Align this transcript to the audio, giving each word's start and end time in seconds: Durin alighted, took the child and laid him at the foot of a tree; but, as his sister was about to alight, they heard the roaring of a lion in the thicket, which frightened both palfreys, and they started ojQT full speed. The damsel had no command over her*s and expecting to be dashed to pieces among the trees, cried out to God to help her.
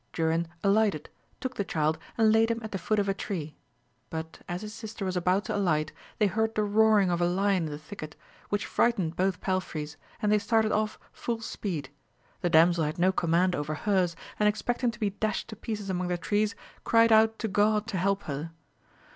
Durin 0.13 0.47
alighted, 0.63 1.11
took 1.39 1.53
the 1.57 1.63
child 1.63 1.99
and 2.17 2.31
laid 2.33 2.49
him 2.49 2.57
at 2.63 2.71
the 2.71 2.79
foot 2.79 2.97
of 2.97 3.07
a 3.07 3.13
tree; 3.13 3.55
but, 4.09 4.39
as 4.49 4.63
his 4.63 4.73
sister 4.73 5.05
was 5.05 5.15
about 5.15 5.45
to 5.45 5.55
alight, 5.55 5.91
they 6.17 6.25
heard 6.25 6.55
the 6.55 6.63
roaring 6.63 7.11
of 7.11 7.21
a 7.21 7.27
lion 7.27 7.65
in 7.67 7.71
the 7.71 7.77
thicket, 7.77 8.15
which 8.49 8.65
frightened 8.65 9.15
both 9.15 9.41
palfreys, 9.41 9.97
and 10.19 10.31
they 10.31 10.39
started 10.39 10.71
ojQT 10.71 10.97
full 11.11 11.39
speed. 11.41 11.91
The 12.39 12.49
damsel 12.49 12.85
had 12.85 12.97
no 12.97 13.11
command 13.11 13.55
over 13.55 13.75
her*s 13.75 14.15
and 14.39 14.49
expecting 14.49 14.89
to 14.89 14.99
be 14.99 15.11
dashed 15.11 15.49
to 15.49 15.55
pieces 15.55 15.87
among 15.91 16.07
the 16.07 16.17
trees, 16.17 16.55
cried 16.83 17.11
out 17.11 17.37
to 17.37 17.47
God 17.47 17.85
to 17.89 17.97
help 17.99 18.23
her. 18.23 18.49